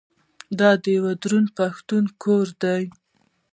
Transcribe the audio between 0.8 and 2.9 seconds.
د یوه دروند پښتون کور دی.